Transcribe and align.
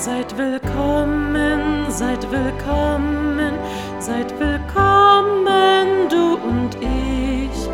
Seid 0.00 0.38
willkommen, 0.38 1.86
seid 1.88 2.30
willkommen, 2.30 3.54
seid 3.98 4.32
willkommen, 4.38 6.08
du 6.08 6.34
und 6.34 6.76
ich. 6.80 7.68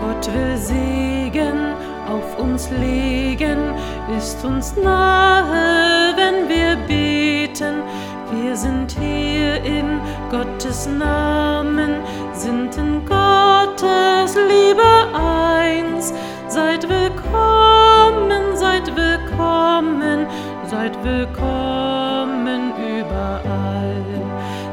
Gott 0.00 0.26
will 0.32 0.56
Segen 0.56 1.74
auf 2.08 2.38
uns 2.38 2.70
legen, 2.70 3.74
ist 4.16 4.42
uns 4.42 4.74
nahe, 4.76 6.14
wenn 6.16 6.48
wir 6.48 6.76
beten. 6.88 7.82
Wir 8.32 8.56
sind 8.56 8.96
hier 8.98 9.62
in 9.62 10.00
Gottes 10.30 10.88
Namen, 10.88 11.96
sind 12.32 12.74
in 12.78 13.04
Gottes 13.04 14.34
Liebe 14.34 14.82
eins. 15.14 16.14
Seid 16.48 16.88
willkommen, 16.88 17.05
seid 20.68 20.96
willkommen 21.04 22.72
überall. 22.76 24.02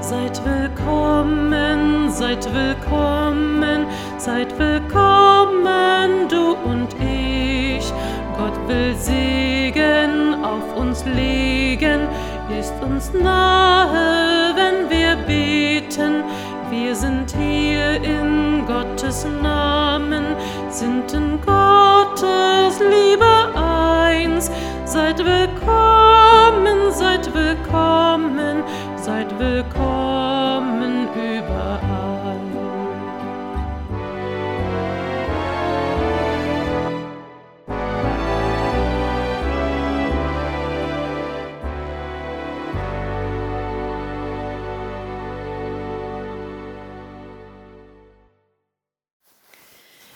Seid 0.01 0.43
willkommen, 0.43 2.09
seid 2.09 2.45
willkommen, 2.53 3.85
seid 4.17 4.57
willkommen, 4.57 6.27
du 6.29 6.55
und 6.65 6.89
ich. 6.99 7.91
Gott 8.37 8.57
will 8.67 8.95
Segen 8.95 10.43
auf 10.43 10.75
uns 10.75 11.05
legen, 11.05 12.07
ist 12.59 12.73
uns 12.81 13.13
nahe, 13.13 14.53
wenn 14.55 14.89
wir 14.89 15.15
beten. 15.27 16.23
Wir 16.71 16.95
sind 16.95 17.31
hier 17.37 18.01
in 18.03 18.65
Gottes 18.65 19.27
Namen, 19.41 20.23
sind 20.69 21.13
in 21.13 21.39
Gottes 21.41 22.79
Liebe. 22.79 23.12
Seid 24.93 25.17
willkommen, 25.25 26.93
seid 26.93 27.33
willkommen, 27.33 28.63
seid 28.95 29.39
willkommen 29.39 31.07
überall. 31.15 32.39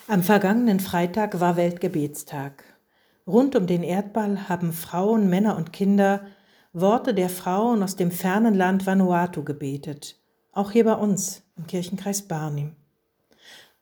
Am 0.07 0.21
vergangenen 0.21 0.79
Freitag 0.79 1.39
war 1.39 1.57
Weltgebetstag. 1.57 2.76
Rund 3.27 3.57
um 3.57 3.67
den 3.67 3.83
Erdball 3.83 4.47
haben 4.47 4.71
Frauen, 4.71 5.29
Männer 5.29 5.57
und 5.57 5.73
Kinder 5.73 6.25
Worte 6.71 7.13
der 7.13 7.29
Frauen 7.29 7.83
aus 7.83 7.95
dem 7.95 8.11
fernen 8.11 8.53
Land 8.53 8.85
Vanuatu 8.85 9.43
gebetet, 9.43 10.15
auch 10.53 10.71
hier 10.71 10.85
bei 10.85 10.93
uns 10.93 11.43
im 11.57 11.67
Kirchenkreis 11.67 12.21
Barnim. 12.21 12.75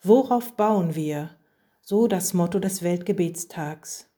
Worauf 0.02 0.54
bauen 0.54 0.96
wir? 0.96 1.30
So 1.82 2.08
das 2.08 2.34
Motto 2.34 2.60
des 2.60 2.84
Weltgebetstags. 2.84 4.10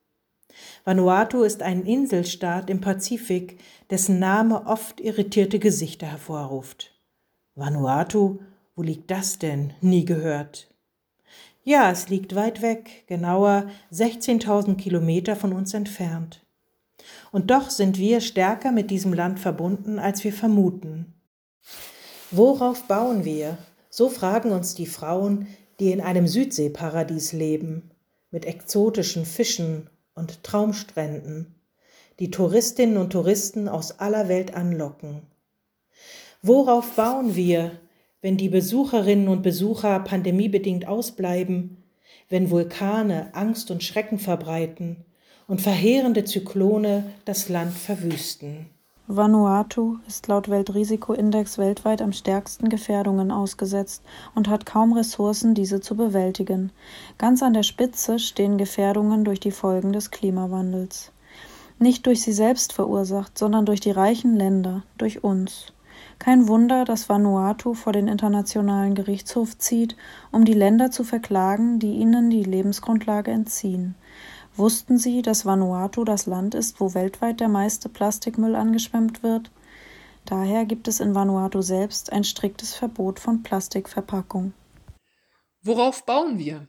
Vanuatu 0.85 1.43
ist 1.43 1.61
ein 1.61 1.85
Inselstaat 1.85 2.69
im 2.69 2.79
Pazifik, 2.79 3.59
dessen 3.89 4.19
Name 4.19 4.65
oft 4.65 5.01
irritierte 5.01 5.59
Gesichter 5.59 6.07
hervorruft. 6.07 6.93
Vanuatu, 7.55 8.39
wo 8.75 8.81
liegt 8.81 9.11
das 9.11 9.39
denn? 9.39 9.73
Nie 9.81 10.05
gehört. 10.05 10.73
Ja, 11.67 11.91
es 11.91 12.07
liegt 12.07 12.33
weit 12.33 12.61
weg, 12.61 13.03
genauer 13.07 13.69
16.000 13.91 14.77
Kilometer 14.77 15.35
von 15.35 15.51
uns 15.51 15.73
entfernt. 15.73 16.45
Und 17.33 17.51
doch 17.51 17.71
sind 17.71 17.97
wir 17.97 18.21
stärker 18.21 18.71
mit 18.71 18.89
diesem 18.89 19.11
Land 19.11 19.41
verbunden, 19.41 19.99
als 19.99 20.23
wir 20.23 20.31
vermuten. 20.31 21.13
Worauf 22.31 22.83
bauen 22.83 23.25
wir? 23.25 23.57
So 23.89 24.07
fragen 24.07 24.53
uns 24.53 24.75
die 24.75 24.85
Frauen, 24.85 25.45
die 25.81 25.91
in 25.91 25.99
einem 25.99 26.25
Südseeparadies 26.25 27.33
leben, 27.33 27.91
mit 28.31 28.45
exotischen 28.45 29.25
Fischen 29.25 29.89
und 30.15 30.45
Traumstränden, 30.45 31.53
die 32.21 32.31
Touristinnen 32.31 32.95
und 32.95 33.09
Touristen 33.09 33.67
aus 33.67 33.99
aller 33.99 34.29
Welt 34.29 34.53
anlocken. 34.53 35.23
Worauf 36.41 36.95
bauen 36.95 37.35
wir, 37.35 37.77
wenn 38.21 38.37
die 38.37 38.49
Besucherinnen 38.49 39.27
und 39.27 39.43
Besucher 39.43 39.99
pandemiebedingt 39.99 40.87
ausbleiben, 40.87 41.83
wenn 42.29 42.49
Vulkane 42.49 43.29
Angst 43.33 43.71
und 43.71 43.83
Schrecken 43.83 44.19
verbreiten 44.19 45.05
und 45.47 45.61
verheerende 45.61 46.25
Zyklone 46.25 47.05
das 47.25 47.49
Land 47.49 47.73
verwüsten. 47.73 48.67
Vanuatu 49.09 49.99
ist 50.05 50.27
laut 50.27 50.49
Weltrisikoindex 50.49 51.57
weltweit 51.57 52.01
am 52.01 52.11
stärksten 52.11 52.67
Gefährdungen 52.67 53.31
ausgesetzt 53.31 54.03
und 54.35 54.49
hat 54.49 54.65
kaum 54.65 54.91
Ressourcen, 54.91 55.53
diese 55.53 55.79
zu 55.79 55.95
bewältigen. 55.95 56.73
Ganz 57.17 57.41
an 57.41 57.53
der 57.53 57.63
Spitze 57.63 58.19
stehen 58.19 58.57
Gefährdungen 58.57 59.23
durch 59.23 59.39
die 59.39 59.51
Folgen 59.51 59.93
des 59.93 60.11
Klimawandels. 60.11 61.13
Nicht 61.79 62.05
durch 62.05 62.21
sie 62.21 62.33
selbst 62.33 62.73
verursacht, 62.73 63.37
sondern 63.37 63.65
durch 63.65 63.79
die 63.79 63.91
reichen 63.91 64.35
Länder, 64.35 64.83
durch 64.97 65.23
uns. 65.23 65.71
Kein 66.19 66.47
Wunder, 66.47 66.83
dass 66.83 67.09
Vanuatu 67.09 67.73
vor 67.73 67.93
den 67.93 68.07
Internationalen 68.07 68.95
Gerichtshof 68.95 69.57
zieht, 69.57 69.95
um 70.31 70.45
die 70.45 70.53
Länder 70.53 70.91
zu 70.91 71.03
verklagen, 71.03 71.79
die 71.79 71.93
ihnen 71.93 72.29
die 72.29 72.43
Lebensgrundlage 72.43 73.31
entziehen. 73.31 73.95
Wussten 74.55 74.97
Sie, 74.97 75.21
dass 75.21 75.45
Vanuatu 75.45 76.03
das 76.03 76.25
Land 76.25 76.55
ist, 76.55 76.79
wo 76.79 76.95
weltweit 76.95 77.39
der 77.39 77.47
meiste 77.47 77.89
Plastikmüll 77.89 78.55
angeschwemmt 78.55 79.21
wird? 79.21 79.51
Daher 80.25 80.65
gibt 80.65 80.87
es 80.87 80.99
in 80.99 81.13
Vanuatu 81.13 81.61
selbst 81.61 82.11
ein 82.11 82.23
striktes 82.23 82.73
Verbot 82.73 83.19
von 83.19 83.43
Plastikverpackung. 83.43 84.53
Worauf 85.61 86.05
bauen 86.05 86.39
wir? 86.39 86.67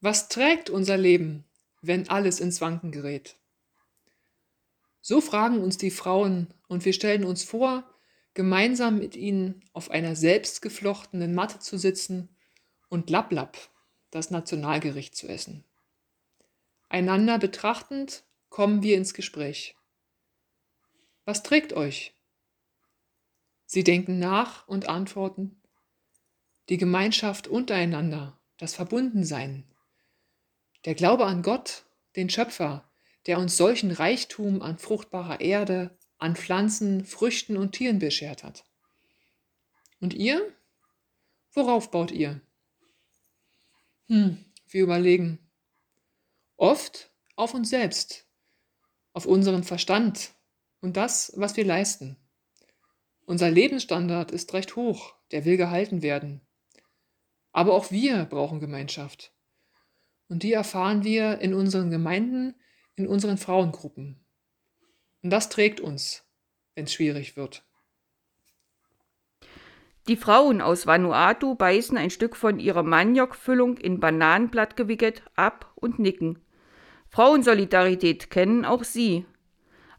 Was 0.00 0.28
trägt 0.28 0.70
unser 0.70 0.96
Leben, 0.96 1.44
wenn 1.80 2.08
alles 2.08 2.38
ins 2.38 2.60
Wanken 2.60 2.92
gerät? 2.92 3.36
So 5.00 5.20
fragen 5.20 5.60
uns 5.60 5.78
die 5.78 5.90
Frauen 5.90 6.52
und 6.68 6.84
wir 6.84 6.92
stellen 6.92 7.24
uns 7.24 7.42
vor, 7.42 7.84
gemeinsam 8.40 8.98
mit 8.98 9.16
ihnen 9.16 9.62
auf 9.74 9.90
einer 9.90 10.16
selbstgeflochtenen 10.16 11.34
Matte 11.34 11.58
zu 11.58 11.76
sitzen 11.76 12.34
und 12.88 13.10
Lablab, 13.10 13.58
das 14.10 14.30
Nationalgericht, 14.30 15.14
zu 15.14 15.28
essen. 15.28 15.62
Einander 16.88 17.38
betrachtend 17.38 18.24
kommen 18.48 18.82
wir 18.82 18.96
ins 18.96 19.12
Gespräch. 19.12 19.76
Was 21.26 21.42
trägt 21.42 21.74
euch? 21.74 22.14
Sie 23.66 23.84
denken 23.84 24.18
nach 24.18 24.66
und 24.66 24.88
antworten. 24.88 25.60
Die 26.70 26.78
Gemeinschaft 26.78 27.46
untereinander, 27.46 28.40
das 28.56 28.74
Verbundensein, 28.74 29.66
der 30.86 30.94
Glaube 30.94 31.26
an 31.26 31.42
Gott, 31.42 31.84
den 32.16 32.30
Schöpfer, 32.30 32.90
der 33.26 33.38
uns 33.38 33.58
solchen 33.58 33.90
Reichtum 33.90 34.62
an 34.62 34.78
fruchtbarer 34.78 35.42
Erde, 35.42 35.94
an 36.20 36.36
Pflanzen, 36.36 37.04
Früchten 37.04 37.56
und 37.56 37.72
Tieren 37.72 37.98
beschert 37.98 38.44
hat. 38.44 38.64
Und 40.00 40.14
ihr? 40.14 40.54
Worauf 41.52 41.90
baut 41.90 42.10
ihr? 42.12 42.40
Hm, 44.06 44.44
wir 44.68 44.82
überlegen. 44.82 45.38
Oft 46.56 47.10
auf 47.36 47.54
uns 47.54 47.70
selbst, 47.70 48.26
auf 49.12 49.26
unseren 49.26 49.64
Verstand 49.64 50.32
und 50.80 50.96
das, 50.96 51.32
was 51.36 51.56
wir 51.56 51.64
leisten. 51.64 52.16
Unser 53.24 53.50
Lebensstandard 53.50 54.30
ist 54.30 54.52
recht 54.52 54.76
hoch, 54.76 55.14
der 55.30 55.44
will 55.44 55.56
gehalten 55.56 56.02
werden. 56.02 56.40
Aber 57.52 57.74
auch 57.74 57.90
wir 57.90 58.24
brauchen 58.26 58.60
Gemeinschaft. 58.60 59.32
Und 60.28 60.42
die 60.42 60.52
erfahren 60.52 61.02
wir 61.02 61.40
in 61.40 61.54
unseren 61.54 61.90
Gemeinden, 61.90 62.54
in 62.94 63.06
unseren 63.06 63.38
Frauengruppen. 63.38 64.24
Und 65.22 65.30
das 65.30 65.48
trägt 65.48 65.80
uns, 65.80 66.24
wenn 66.74 66.84
es 66.84 66.92
schwierig 66.92 67.36
wird. 67.36 67.62
Die 70.08 70.16
Frauen 70.16 70.60
aus 70.60 70.86
Vanuatu 70.86 71.54
beißen 71.54 71.96
ein 71.96 72.10
Stück 72.10 72.34
von 72.34 72.58
ihrer 72.58 72.82
Maniokfüllung 72.82 73.76
in 73.76 74.00
Bananenblatt 74.00 74.76
gewickelt 74.76 75.22
ab 75.36 75.70
und 75.74 75.98
nicken. 75.98 76.38
Frauensolidarität 77.10 78.30
kennen 78.30 78.64
auch 78.64 78.82
sie. 78.82 79.26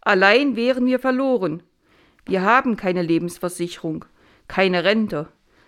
Allein 0.02 0.56
wären 0.56 0.86
wir 0.86 1.00
verloren. 1.00 1.62
Wir 2.26 2.42
haben 2.42 2.78
keine 2.78 3.02
Lebensversicherung, 3.04 4.06
keine 4.48 4.84
Rente, 4.84 5.28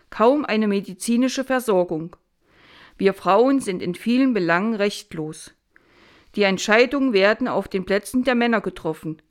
kaum 0.09 0.45
eine 0.45 0.67
medizinische 0.67 1.43
Versorgung. 1.43 2.15
Wir 2.97 3.13
Frauen 3.13 3.59
sind 3.59 3.81
in 3.81 3.95
vielen 3.95 4.33
Belangen 4.33 4.73
rechtlos. 4.73 5.53
Die 6.35 6.43
Entscheidungen 6.43 7.13
werden 7.13 7.47
auf 7.47 7.67
den 7.67 7.85
Plätzen 7.85 8.23
der 8.23 8.35
Männer 8.35 8.61
getroffen. 8.61 9.21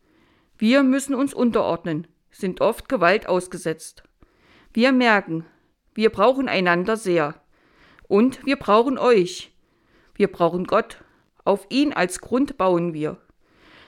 Wir 0.62 0.84
müssen 0.84 1.16
uns 1.16 1.34
unterordnen, 1.34 2.06
sind 2.30 2.60
oft 2.60 2.88
Gewalt 2.88 3.26
ausgesetzt. 3.26 4.04
Wir 4.72 4.92
merken, 4.92 5.44
wir 5.92 6.10
brauchen 6.10 6.48
einander 6.48 6.96
sehr. 6.96 7.34
Und 8.06 8.46
wir 8.46 8.54
brauchen 8.54 8.96
euch. 8.96 9.50
Wir 10.14 10.30
brauchen 10.30 10.68
Gott. 10.68 11.02
Auf 11.44 11.66
ihn 11.68 11.92
als 11.92 12.20
Grund 12.20 12.58
bauen 12.58 12.94
wir. 12.94 13.16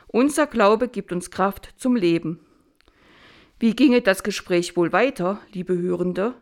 Unser 0.08 0.48
Glaube 0.48 0.88
gibt 0.88 1.12
uns 1.12 1.30
Kraft 1.30 1.74
zum 1.76 1.94
Leben. 1.94 2.40
Wie 3.60 3.76
ginge 3.76 4.02
das 4.02 4.24
Gespräch 4.24 4.76
wohl 4.76 4.92
weiter, 4.92 5.40
liebe 5.52 5.78
Hörende? 5.78 6.34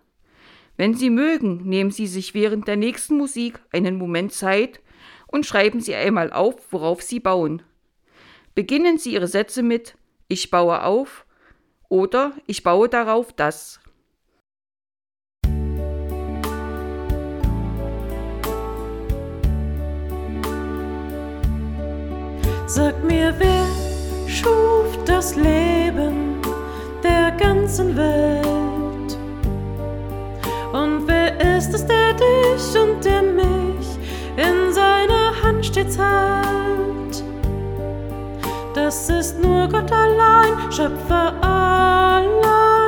Wenn 0.78 0.94
Sie 0.94 1.10
mögen, 1.10 1.68
nehmen 1.68 1.90
Sie 1.90 2.06
sich 2.06 2.32
während 2.32 2.68
der 2.68 2.76
nächsten 2.76 3.18
Musik 3.18 3.60
einen 3.70 3.96
Moment 3.96 4.32
Zeit 4.32 4.80
und 5.26 5.44
schreiben 5.44 5.80
Sie 5.80 5.94
einmal 5.94 6.32
auf, 6.32 6.72
worauf 6.72 7.02
Sie 7.02 7.20
bauen. 7.20 7.60
Beginnen 8.54 8.96
Sie 8.96 9.12
Ihre 9.12 9.28
Sätze 9.28 9.62
mit 9.62 9.94
Ich 10.32 10.50
baue 10.50 10.82
auf 10.82 11.26
oder 11.90 12.32
Ich 12.46 12.62
baue 12.62 12.88
darauf 12.88 13.34
das. 13.34 13.80
Sag 22.64 23.04
mir, 23.04 23.34
wer 23.36 23.66
schuf 24.26 25.04
das 25.04 25.36
Leben 25.36 26.40
der 27.02 27.32
ganzen 27.32 27.94
Welt? 27.94 29.18
Und 30.72 31.06
wer 31.08 31.58
ist 31.58 31.74
es, 31.74 31.86
der 31.86 32.14
dich 32.14 32.80
und 32.82 33.04
der 33.04 33.20
mich 33.20 33.86
in 34.38 34.72
seiner 34.72 35.42
Hand 35.42 35.66
stets 35.66 35.98
hält? 35.98 37.31
Das 38.74 39.10
ist 39.10 39.38
nur 39.38 39.68
Gott 39.68 39.92
allein, 39.92 40.72
Schöpfer 40.72 41.34
allein 41.42 42.81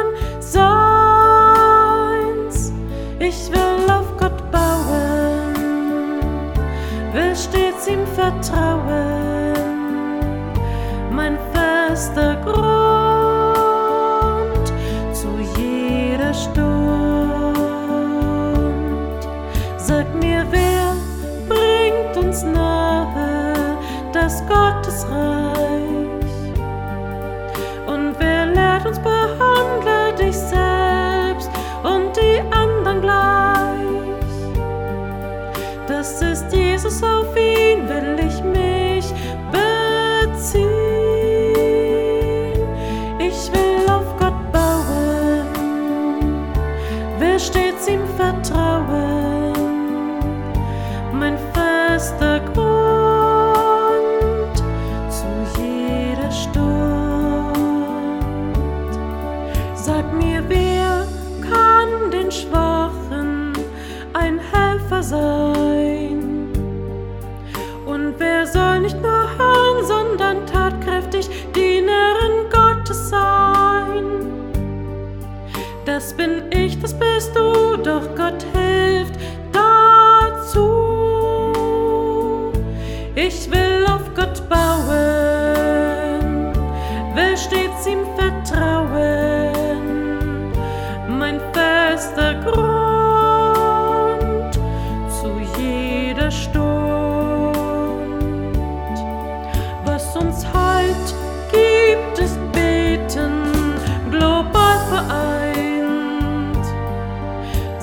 ist 36.35 36.53
Jesus, 36.53 37.01
auf 37.01 37.37
ihn 37.37 37.89
will 37.89 38.19
ich 38.19 38.43
mich 38.43 39.07
beziehen. 39.53 40.84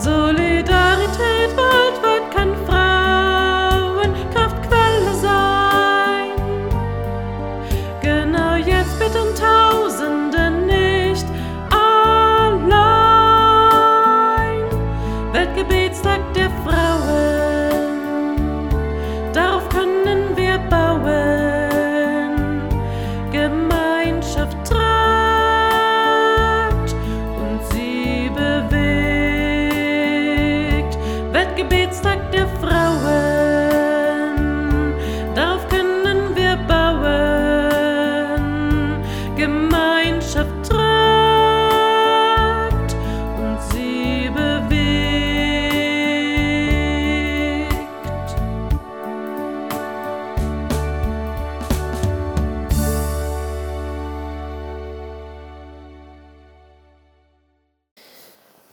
Solidarität 0.03 1.60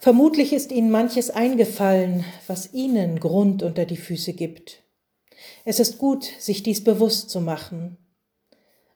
Vermutlich 0.09 0.55
ist 0.55 0.73
Ihnen 0.73 0.91
manches 0.91 1.29
eingefallen, 1.29 2.25
was 2.47 2.73
Ihnen 2.73 3.21
Grund 3.21 3.63
unter 3.63 3.85
die 3.85 3.99
Füße 3.99 4.33
gibt. 4.33 4.83
Es 5.67 5.81
ist 5.81 5.99
gut, 5.99 6.25
sich 6.39 6.63
dies 6.63 6.83
bewusst 6.83 7.29
zu 7.29 7.43
machen. 7.43 7.99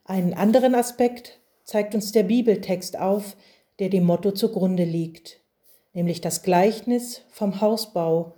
Einen 0.06 0.32
anderen 0.32 0.74
Aspekt 0.74 1.38
zeigt 1.64 1.94
uns 1.94 2.12
der 2.12 2.22
Bibeltext 2.22 2.98
auf, 2.98 3.36
der 3.78 3.90
dem 3.90 4.04
Motto 4.04 4.30
zugrunde 4.30 4.84
liegt, 4.84 5.42
nämlich 5.92 6.22
das 6.22 6.42
Gleichnis 6.42 7.20
vom 7.30 7.60
Hausbau 7.60 8.34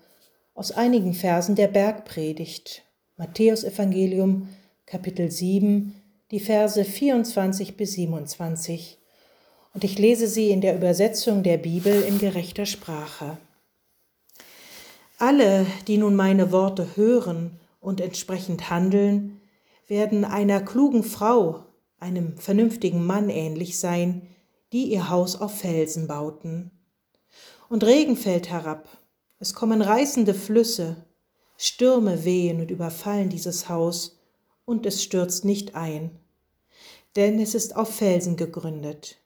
aus 0.54 0.73
einigen 0.73 1.14
Versen 1.14 1.54
der 1.54 1.69
Bergpredigt, 1.69 2.83
Matthäus 3.16 3.62
Evangelium 3.62 4.49
Kapitel 4.85 5.31
7, 5.31 5.95
die 6.33 6.40
Verse 6.40 6.85
24 6.85 7.76
bis 7.76 7.93
27 7.93 8.99
und 9.75 9.83
ich 9.85 9.99
lese 9.99 10.28
sie 10.28 10.50
in 10.50 10.61
der 10.61 10.76
Übersetzung 10.76 11.43
der 11.43 11.59
Bibel 11.59 12.02
in 12.02 12.19
gerechter 12.19 12.64
Sprache. 12.64 13.37
Alle, 15.19 15.66
die 15.88 15.99
nun 15.99 16.14
meine 16.16 16.52
Worte 16.52 16.97
hören 16.97 17.59
und 17.81 18.00
entsprechend 18.00 18.71
handeln, 18.71 19.40
werden 19.88 20.25
einer 20.25 20.61
klugen 20.61 21.02
Frau, 21.02 21.64
einem 21.99 22.38
vernünftigen 22.38 23.04
Mann 23.04 23.28
ähnlich 23.28 23.78
sein, 23.78 24.23
die 24.73 24.93
ihr 24.93 25.11
Haus 25.11 25.37
auf 25.37 25.59
Felsen 25.59 26.07
bauten. 26.07 26.71
Und 27.69 27.85
Regen 27.85 28.16
fällt 28.16 28.50
herab, 28.50 28.88
es 29.40 29.54
kommen 29.54 29.83
reißende 29.83 30.35
Flüsse, 30.35 31.04
Stürme 31.57 32.25
wehen 32.25 32.61
und 32.61 32.71
überfallen 32.71 33.28
dieses 33.28 33.69
Haus, 33.69 34.21
und 34.64 34.87
es 34.87 35.02
stürzt 35.02 35.45
nicht 35.45 35.75
ein, 35.75 36.11
denn 37.16 37.38
es 37.40 37.54
ist 37.54 37.76
auf 37.76 37.95
Felsen 37.95 38.37
gegründet. 38.37 39.19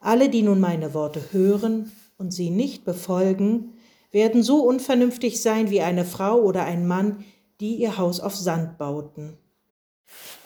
Alle, 0.00 0.30
die 0.30 0.42
nun 0.42 0.60
meine 0.60 0.94
Worte 0.94 1.22
hören 1.30 1.92
und 2.16 2.32
sie 2.32 2.50
nicht 2.50 2.84
befolgen, 2.84 3.74
werden 4.10 4.42
so 4.42 4.64
unvernünftig 4.64 5.40
sein 5.40 5.70
wie 5.70 5.82
eine 5.82 6.04
Frau 6.04 6.40
oder 6.40 6.64
ein 6.64 6.86
Mann, 6.88 7.24
die 7.60 7.76
ihr 7.76 7.98
Haus 7.98 8.18
auf 8.18 8.34
Sand 8.34 8.78
bauten. 8.78 9.36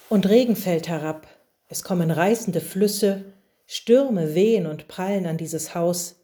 Und 0.08 0.28
Regen 0.28 0.56
fällt 0.56 0.88
herab, 0.88 1.26
es 1.68 1.82
kommen 1.82 2.10
reißende 2.10 2.60
Flüsse, 2.60 3.24
Stürme 3.66 4.34
wehen 4.34 4.66
und 4.66 4.88
prallen 4.88 5.26
an 5.26 5.38
dieses 5.38 5.74
Haus, 5.74 6.16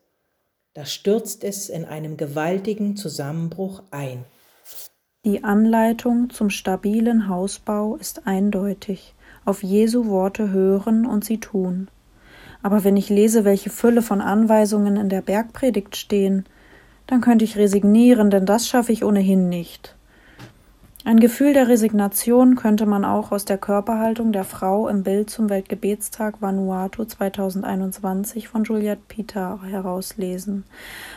da 0.75 0.85
stürzt 0.85 1.43
es 1.43 1.69
in 1.69 1.85
einem 1.85 2.17
gewaltigen 2.17 2.97
Zusammenbruch 2.97 3.83
ein. 3.91 4.25
Die 5.25 5.43
Anleitung 5.45 6.31
zum 6.31 6.51
stabilen 6.51 7.29
Hausbau 7.29 7.97
ist 7.97 8.27
eindeutig. 8.27 9.15
auf 9.45 9.63
Jesu 9.63 10.07
Worte 10.07 10.51
hören 10.51 11.07
und 11.07 11.25
sie 11.25 11.39
tun. 11.39 11.89
Aber 12.63 12.85
wenn 12.85 12.97
ich 12.97 13.09
lese, 13.09 13.45
welche 13.45 13.71
Fülle 13.71 14.03
von 14.03 14.21
Anweisungen 14.21 14.97
in 14.97 15.09
der 15.09 15.23
Bergpredigt 15.23 15.97
stehen, 15.97 16.45
dann 17.07 17.21
könnte 17.21 17.45
ich 17.45 17.57
resignieren, 17.57 18.31
denn 18.31 18.47
das 18.47 18.69
schaffe 18.69 18.93
ich 18.93 19.05
ohnehin 19.05 19.49
nicht. 19.49 19.97
Ein 21.03 21.19
Gefühl 21.19 21.55
der 21.55 21.67
Resignation 21.67 22.57
könnte 22.57 22.85
man 22.85 23.07
auch 23.07 23.33
aus 23.33 23.47
der 23.47 23.57
Körperhaltung 23.57 24.33
der 24.33 24.45
Frau 24.45 24.87
im 24.87 25.03
Bild 25.03 25.31
zum 25.31 25.49
Weltgebetstag 25.49 26.43
Vanuatu 26.43 27.07
2021 27.07 28.49
von 28.49 28.65
Juliette 28.65 29.01
Pita 29.09 29.61
herauslesen. 29.67 30.65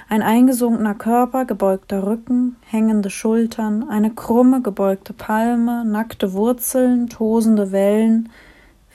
Ein 0.07 0.21
eingesunkener 0.21 0.95
Körper, 0.95 1.43
gebeugter 1.43 2.07
Rücken, 2.07 2.55
hängende 2.65 3.09
Schultern, 3.09 3.89
eine 3.89 4.11
krumme, 4.11 4.61
gebeugte 4.61 5.11
Palme, 5.11 5.83
nackte 5.83 6.31
Wurzeln, 6.31 7.09
tosende 7.09 7.73
Wellen, 7.73 8.29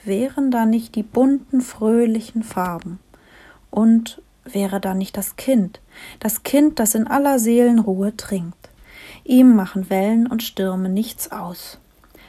wären 0.03 0.51
da 0.51 0.65
nicht 0.65 0.95
die 0.95 1.03
bunten, 1.03 1.61
fröhlichen 1.61 2.43
Farben? 2.43 2.99
Und 3.71 4.21
wäre 4.43 4.79
da 4.79 4.93
nicht 4.93 5.17
das 5.17 5.35
Kind, 5.35 5.79
das 6.19 6.43
Kind, 6.43 6.79
das 6.79 6.95
in 6.95 7.07
aller 7.07 7.39
Seelenruhe 7.39 8.15
trinkt? 8.17 8.69
Ihm 9.23 9.55
machen 9.55 9.89
Wellen 9.89 10.27
und 10.27 10.43
Stürme 10.43 10.89
nichts 10.89 11.31
aus. 11.31 11.79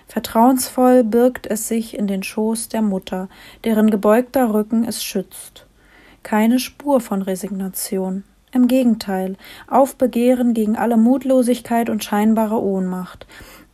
Vertrauensvoll 0.07 1.05
birgt 1.05 1.47
es 1.47 1.69
sich 1.69 1.97
in 1.97 2.07
den 2.09 2.23
Schoß 2.23 2.69
der 2.69 2.83
Mutter, 2.83 3.29
deren 3.65 3.91
gebeugter 3.91 4.53
Rücken 4.53 4.85
es 4.85 5.05
schützt. 5.05 5.67
Keine 6.23 6.59
Spur 6.59 7.01
von 7.01 7.23
Resignation. 7.23 8.25
Im 8.53 8.67
Gegenteil, 8.67 9.37
Aufbegehren 9.69 10.53
gegen 10.53 10.77
alle 10.77 10.97
Mutlosigkeit 10.97 11.89
und 11.89 12.03
scheinbare 12.03 12.61
Ohnmacht, 12.61 13.29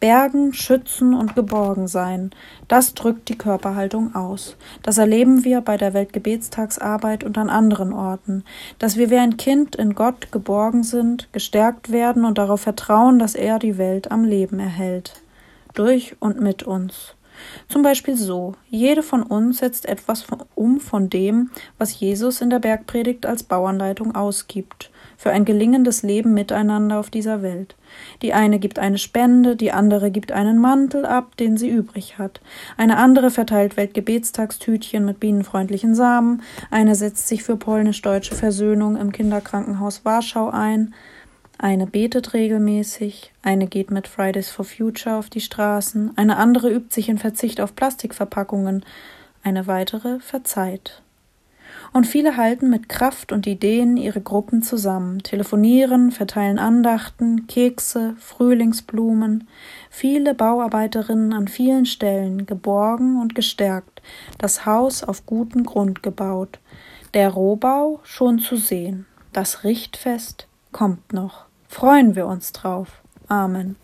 Bergen, 0.07 0.53
schützen 0.53 1.15
und 1.15 1.35
geborgen 1.35 1.89
sein, 1.89 2.31
das 2.69 2.95
drückt 2.95 3.29
die 3.29 3.37
Körperhaltung 3.37 4.15
aus. 4.15 4.57
Das 4.85 4.99
erleben 4.99 5.43
wir 5.43 5.63
bei 5.63 5.77
der 5.77 5.95
Weltgebetstagsarbeit 5.95 7.25
und 7.25 7.37
an 7.37 7.51
anderen 7.51 7.93
Orten, 7.93 8.45
dass 8.79 8.97
wir 8.97 9.11
wie 9.11 9.17
ein 9.17 9.37
Kind 9.37 9.75
in 9.75 9.97
Gott 9.97 10.31
geborgen 10.31 10.85
sind, 10.85 11.27
gestärkt 11.33 11.91
werden 11.91 12.25
und 12.25 12.39
darauf 12.39 12.61
vertrauen, 12.61 13.19
dass 13.19 13.35
er 13.35 13.59
die 13.59 13.79
Welt 13.79 14.13
am 14.13 14.23
Leben 14.23 14.61
erhält. 14.61 15.23
Durch 15.75 16.15
und 16.21 16.41
mit 16.41 16.63
uns. 16.63 17.17
Zum 17.69 17.83
Beispiel 17.83 18.17
so, 18.17 18.55
jede 18.69 19.03
von 19.03 19.25
uns 19.25 19.59
setzt 19.59 19.87
etwas 19.87 20.25
um 20.55 20.79
von 20.79 21.11
dem, 21.11 21.51
was 21.79 21.99
Jesus 21.99 22.41
in 22.41 22.51
der 22.51 22.61
Bergpredigt 22.61 23.27
als 23.27 23.43
Bauanleitung 23.43 24.15
ausgibt 24.15 24.93
für 25.17 25.31
ein 25.31 25.45
gelingendes 25.45 26.03
Leben 26.03 26.33
miteinander 26.35 27.01
auf 27.01 27.11
dieser 27.11 27.43
Welt. 27.43 27.75
Die 28.23 28.33
eine 28.33 28.59
gibt 28.59 28.79
eine 28.79 28.99
Spende, 28.99 29.57
die 29.57 29.73
andere 29.73 30.11
gibt 30.11 30.33
einen 30.33 30.59
Mantel 30.59 31.05
ab, 31.05 31.37
den 31.37 31.57
sie 31.57 31.69
übrig 31.69 32.19
hat. 32.19 32.41
Eine 32.77 32.97
andere 32.97 33.31
verteilt 33.31 33.77
Weltgebetstagstütchen 33.77 35.05
mit 35.05 35.21
bienenfreundlichen 35.21 35.95
Samen, 35.95 36.43
eine 36.71 36.95
setzt 36.95 37.29
sich 37.29 37.43
für 37.43 37.57
polnisch-deutsche 37.57 38.35
Versöhnung 38.35 38.97
im 38.97 39.13
Kinderkrankenhaus 39.13 40.05
Warschau 40.05 40.51
ein, 40.51 40.95
eine 41.59 41.87
betet 41.87 42.35
regelmäßig, 42.35 43.33
eine 43.43 43.67
geht 43.67 43.91
mit 43.91 44.09
Fridays 44.09 44.51
for 44.51 44.65
Future 44.65 45.17
auf 45.17 45.31
die 45.31 45.41
Straßen, 45.41 46.13
eine 46.17 46.37
andere 46.37 46.71
übt 46.71 46.95
sich 46.95 47.09
in 47.09 47.19
Verzicht 47.19 47.61
auf 47.61 47.75
Plastikverpackungen, 47.75 48.85
eine 49.43 49.67
weitere 49.67 50.21
verzeiht 50.21 51.03
und 51.93 52.07
viele 52.07 52.37
halten 52.37 52.71
mit 52.71 52.89
Kraft 52.89 53.33
und 53.33 53.47
Ideen 53.47 53.97
ihre 53.97 54.21
Gruppen 54.21 54.63
zusammen, 54.63 55.23
telefonieren, 55.23 56.11
verteilen 56.11 56.59
Andachten, 56.59 57.47
Kekse, 57.47 58.15
Frühlingsblumen, 58.19 59.49
viele 59.91 60.35
Bauarbeiterinnen 60.35 61.33
an 61.33 61.49
vielen 61.49 61.87
Stellen, 61.87 62.47
geborgen 62.47 63.21
und 63.21 63.35
gestärkt, 63.35 64.03
das 64.39 64.67
Haus 64.67 65.03
auf 65.03 65.27
guten 65.27 65.65
Grund 65.65 66.03
gebaut, 66.03 66.59
der 67.15 67.31
Rohbau 67.31 68.01
schon 68.03 68.39
zu 68.39 68.57
sehen, 68.57 69.07
das 69.33 69.65
Richtfest 69.65 70.49
kommt 70.73 71.13
noch. 71.13 71.47
Freuen 71.69 72.15
wir 72.15 72.27
uns 72.27 72.53
drauf. 72.53 73.03
Amen. 73.29 73.77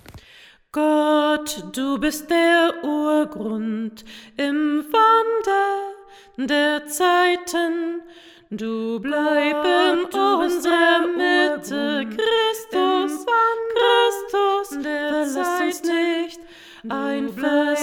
Gott, 0.72 1.64
du 1.74 1.98
bist 1.98 2.30
der 2.30 2.72
Urgrund 2.82 4.04
im 4.38 4.84
Wandel 4.90 6.01
der 6.36 6.86
Zeiten. 6.86 8.02
Du 8.50 9.00
bleib 9.00 9.64
in 9.64 10.04
unserer 10.04 11.06
Mitte, 11.06 12.06
Christus, 12.06 13.24
Christus, 13.74 14.82
der 14.82 15.08
verlässt 15.08 15.60
uns 15.60 15.82
nicht. 15.84 16.40
Ein 16.88 17.28
fester 17.28 17.81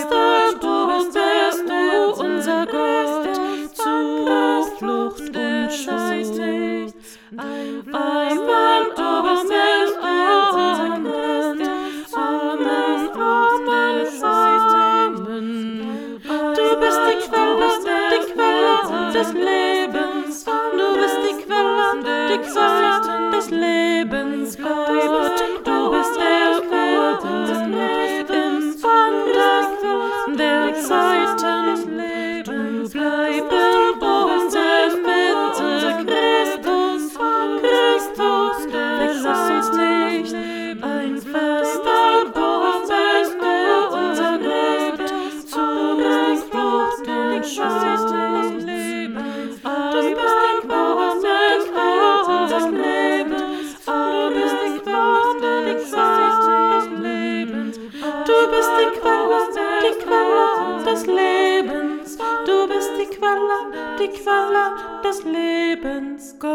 der 30.90 31.49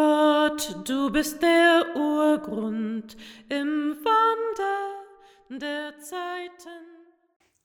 Gott, 0.05 0.77
du 0.87 1.11
bist 1.11 1.41
der 1.41 1.97
Urgrund 1.97 3.17
im 3.49 3.97
Wandel 4.05 5.59
der 5.59 5.99
Zeiten. 5.99 6.85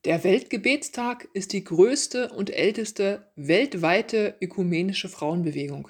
Der 0.05 0.23
Weltgebetstag 0.23 1.27
ist 1.33 1.51
die 1.51 1.65
größte 1.65 2.29
und 2.29 2.49
älteste 2.49 3.29
weltweite 3.35 4.37
ökumenische 4.39 5.09
Frauenbewegung. 5.09 5.89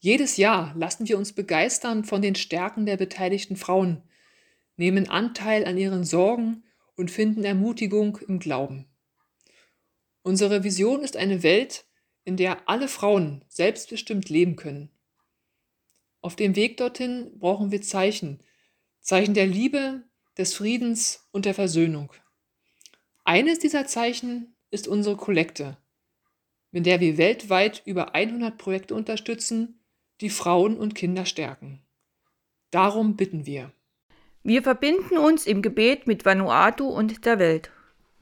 Jedes 0.00 0.36
Jahr 0.36 0.74
lassen 0.76 1.08
wir 1.08 1.16
uns 1.16 1.32
begeistern 1.32 2.04
von 2.04 2.20
den 2.20 2.34
Stärken 2.34 2.84
der 2.84 2.98
beteiligten 2.98 3.56
Frauen, 3.56 4.02
nehmen 4.76 5.08
Anteil 5.08 5.64
an 5.64 5.78
ihren 5.78 6.04
Sorgen 6.04 6.62
und 6.94 7.10
finden 7.10 7.44
Ermutigung 7.44 8.18
im 8.28 8.38
Glauben. 8.38 8.84
Unsere 10.20 10.62
Vision 10.62 11.00
ist 11.02 11.16
eine 11.16 11.42
Welt, 11.42 11.86
in 12.24 12.36
der 12.36 12.68
alle 12.68 12.88
Frauen 12.88 13.46
selbstbestimmt 13.48 14.28
leben 14.28 14.54
können. 14.54 14.90
Auf 16.20 16.36
dem 16.36 16.56
Weg 16.56 16.76
dorthin 16.76 17.38
brauchen 17.38 17.70
wir 17.70 17.82
Zeichen, 17.82 18.42
Zeichen 19.00 19.34
der 19.34 19.46
Liebe, 19.46 20.02
des 20.36 20.54
Friedens 20.54 21.28
und 21.32 21.44
der 21.44 21.54
Versöhnung. 21.54 22.12
Eines 23.24 23.58
dieser 23.58 23.86
Zeichen 23.86 24.56
ist 24.70 24.88
unsere 24.88 25.16
Kollekte, 25.16 25.76
mit 26.70 26.86
der 26.86 27.00
wir 27.00 27.18
weltweit 27.18 27.82
über 27.84 28.14
100 28.14 28.56
Projekte 28.56 28.94
unterstützen, 28.94 29.80
die 30.20 30.30
Frauen 30.30 30.76
und 30.76 30.94
Kinder 30.94 31.26
stärken. 31.26 31.82
Darum 32.70 33.16
bitten 33.16 33.46
wir. 33.46 33.72
Wir 34.42 34.62
verbinden 34.62 35.18
uns 35.18 35.46
im 35.46 35.62
Gebet 35.62 36.06
mit 36.06 36.24
Vanuatu 36.24 36.86
und 36.88 37.24
der 37.24 37.38
Welt. 37.38 37.70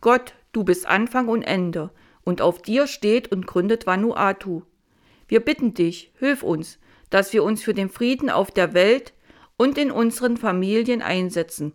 Gott, 0.00 0.34
du 0.52 0.64
bist 0.64 0.86
Anfang 0.86 1.28
und 1.28 1.42
Ende 1.42 1.90
und 2.22 2.40
auf 2.40 2.62
dir 2.62 2.86
steht 2.86 3.30
und 3.30 3.46
gründet 3.46 3.86
Vanuatu. 3.86 4.62
Wir 5.28 5.40
bitten 5.40 5.74
dich, 5.74 6.12
hilf 6.18 6.42
uns, 6.42 6.78
dass 7.10 7.32
wir 7.32 7.44
uns 7.44 7.62
für 7.62 7.74
den 7.74 7.88
Frieden 7.88 8.30
auf 8.30 8.50
der 8.50 8.74
Welt 8.74 9.12
und 9.56 9.78
in 9.78 9.90
unseren 9.90 10.36
Familien 10.36 11.02
einsetzen. 11.02 11.74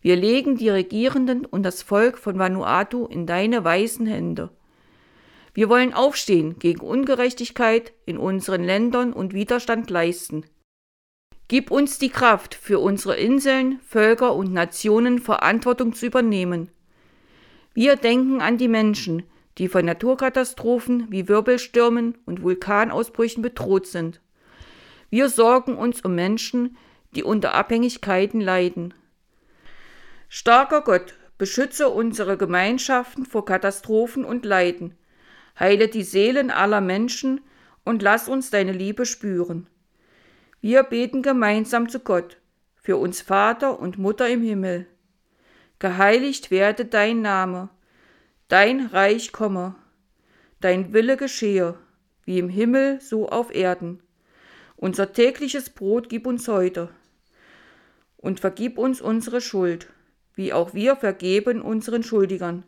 Wir 0.00 0.16
legen 0.16 0.56
die 0.56 0.70
Regierenden 0.70 1.44
und 1.44 1.62
das 1.62 1.82
Volk 1.82 2.18
von 2.18 2.38
Vanuatu 2.38 3.06
in 3.06 3.26
deine 3.26 3.64
weißen 3.64 4.06
Hände. 4.06 4.50
Wir 5.52 5.68
wollen 5.68 5.92
aufstehen 5.92 6.58
gegen 6.58 6.80
Ungerechtigkeit 6.80 7.92
in 8.06 8.16
unseren 8.16 8.62
Ländern 8.62 9.12
und 9.12 9.34
Widerstand 9.34 9.90
leisten. 9.90 10.44
Gib 11.48 11.72
uns 11.72 11.98
die 11.98 12.10
Kraft, 12.10 12.54
für 12.54 12.78
unsere 12.78 13.16
Inseln, 13.16 13.80
Völker 13.80 14.36
und 14.36 14.52
Nationen 14.52 15.18
Verantwortung 15.18 15.94
zu 15.94 16.06
übernehmen. 16.06 16.70
Wir 17.74 17.96
denken 17.96 18.40
an 18.40 18.56
die 18.56 18.68
Menschen, 18.68 19.24
die 19.58 19.68
von 19.68 19.84
Naturkatastrophen 19.84 21.08
wie 21.10 21.28
Wirbelstürmen 21.28 22.16
und 22.24 22.42
Vulkanausbrüchen 22.42 23.42
bedroht 23.42 23.86
sind. 23.86 24.20
Wir 25.10 25.28
sorgen 25.28 25.76
uns 25.76 26.00
um 26.02 26.14
Menschen, 26.14 26.76
die 27.16 27.24
unter 27.24 27.54
Abhängigkeiten 27.54 28.40
leiden. 28.40 28.94
Starker 30.28 30.82
Gott, 30.82 31.14
beschütze 31.36 31.88
unsere 31.88 32.36
Gemeinschaften 32.36 33.26
vor 33.26 33.44
Katastrophen 33.44 34.24
und 34.24 34.44
Leiden. 34.44 34.94
Heile 35.58 35.88
die 35.88 36.04
Seelen 36.04 36.50
aller 36.50 36.80
Menschen 36.80 37.40
und 37.84 38.02
lass 38.02 38.28
uns 38.28 38.50
deine 38.50 38.72
Liebe 38.72 39.04
spüren. 39.04 39.68
Wir 40.60 40.84
beten 40.84 41.22
gemeinsam 41.22 41.88
zu 41.88 42.00
Gott, 42.00 42.36
für 42.76 42.96
uns 42.96 43.20
Vater 43.20 43.80
und 43.80 43.98
Mutter 43.98 44.28
im 44.28 44.42
Himmel. 44.42 44.86
Geheiligt 45.80 46.50
werde 46.50 46.84
dein 46.84 47.22
Name, 47.22 47.70
dein 48.48 48.86
Reich 48.86 49.32
komme, 49.32 49.74
dein 50.60 50.92
Wille 50.92 51.16
geschehe, 51.16 51.78
wie 52.24 52.38
im 52.38 52.48
Himmel 52.48 53.00
so 53.00 53.28
auf 53.28 53.52
Erden. 53.52 54.02
Unser 54.82 55.12
tägliches 55.12 55.68
Brot 55.68 56.08
gib 56.08 56.26
uns 56.26 56.48
heute 56.48 56.88
und 58.16 58.40
vergib 58.40 58.78
uns 58.78 59.02
unsere 59.02 59.42
Schuld, 59.42 59.88
wie 60.34 60.54
auch 60.54 60.72
wir 60.72 60.96
vergeben 60.96 61.60
unseren 61.60 62.02
Schuldigern. 62.02 62.64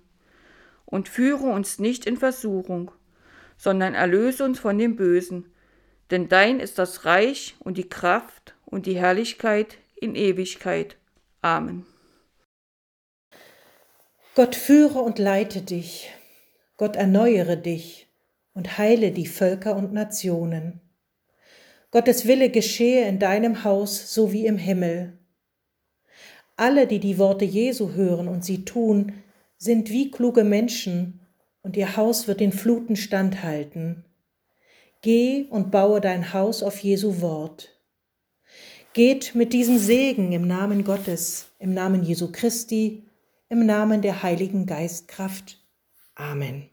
Und 0.84 1.08
führe 1.08 1.46
uns 1.46 1.78
nicht 1.78 2.04
in 2.04 2.18
Versuchung, 2.18 2.90
sondern 3.56 3.94
erlöse 3.94 4.44
uns 4.44 4.60
von 4.60 4.76
dem 4.76 4.94
Bösen. 4.94 5.54
Denn 6.10 6.28
dein 6.28 6.60
ist 6.60 6.78
das 6.78 7.06
Reich 7.06 7.56
und 7.60 7.78
die 7.78 7.88
Kraft 7.88 8.56
und 8.66 8.84
die 8.84 8.96
Herrlichkeit 8.96 9.78
in 9.96 10.14
Ewigkeit. 10.14 10.98
Amen. 11.40 11.86
Gott 14.34 14.54
führe 14.54 14.98
und 14.98 15.18
leite 15.18 15.62
dich, 15.62 16.10
Gott 16.76 16.96
erneuere 16.96 17.56
dich 17.56 18.06
und 18.52 18.76
heile 18.76 19.12
die 19.12 19.26
Völker 19.26 19.76
und 19.76 19.94
Nationen. 19.94 20.82
Gottes 21.92 22.26
Wille 22.26 22.48
geschehe 22.48 23.06
in 23.06 23.18
deinem 23.18 23.64
Haus 23.64 24.14
so 24.14 24.32
wie 24.32 24.46
im 24.46 24.56
Himmel. 24.56 25.18
Alle, 26.56 26.86
die 26.86 26.98
die 26.98 27.18
Worte 27.18 27.44
Jesu 27.44 27.92
hören 27.92 28.28
und 28.28 28.44
sie 28.44 28.64
tun, 28.64 29.12
sind 29.58 29.90
wie 29.90 30.10
kluge 30.10 30.42
Menschen, 30.42 31.20
und 31.60 31.76
ihr 31.76 31.96
Haus 31.96 32.26
wird 32.26 32.40
den 32.40 32.52
Fluten 32.52 32.96
standhalten. 32.96 34.04
Geh 35.02 35.44
und 35.50 35.70
baue 35.70 36.00
dein 36.00 36.32
Haus 36.32 36.62
auf 36.62 36.78
Jesu 36.78 37.20
Wort. 37.20 37.78
Geht 38.94 39.34
mit 39.34 39.52
diesem 39.52 39.78
Segen 39.78 40.32
im 40.32 40.46
Namen 40.46 40.84
Gottes, 40.84 41.52
im 41.58 41.72
Namen 41.74 42.02
Jesu 42.02 42.32
Christi, 42.32 43.04
im 43.48 43.64
Namen 43.66 44.02
der 44.02 44.22
Heiligen 44.22 44.66
Geistkraft. 44.66 45.58
Amen. 46.14 46.71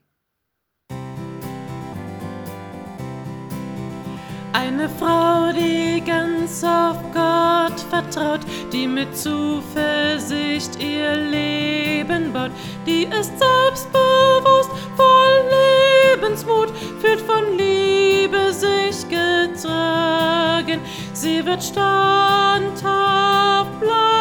Eine 4.51 4.89
Frau, 4.89 5.51
die 5.51 6.01
ganz 6.03 6.63
auf 6.63 6.97
Gott 7.13 7.79
vertraut, 7.89 8.39
die 8.73 8.87
mit 8.87 9.15
Zuversicht 9.15 10.81
ihr 10.81 11.15
Leben 11.15 12.33
baut, 12.33 12.49
die 12.85 13.03
ist 13.03 13.31
selbstbewusst, 13.37 14.71
voll 14.97 16.15
Lebensmut, 16.15 16.73
führt 16.99 17.21
von 17.21 17.57
Liebe 17.57 18.51
sich 18.51 19.07
getragen. 19.07 20.81
Sie 21.13 21.45
wird 21.45 21.63
standhaft 21.63 23.79
bleiben, 23.79 24.18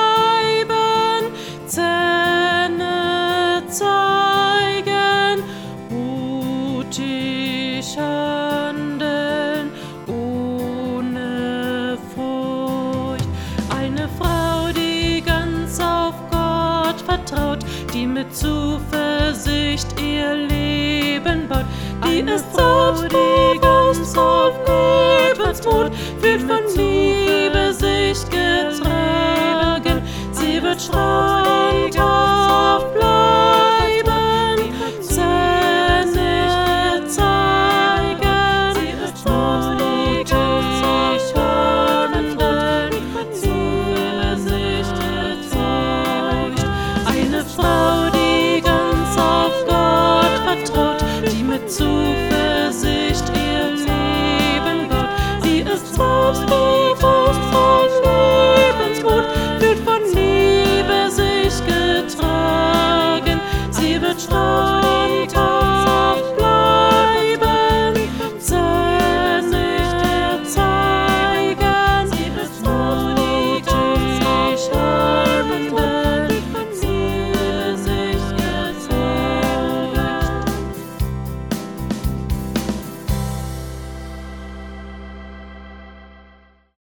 die 17.99 18.07
mit 18.07 18.35
Zuversicht 18.35 19.89
ihr 20.01 20.35
Leben 20.35 21.49
baut, 21.49 21.65
die 22.05 22.21
Eine 22.21 22.35
ist 22.35 22.55
selbstbewusst, 22.55 24.17
auf 24.17 24.55
Lebensmut, 24.69 25.91
zu 51.69 52.08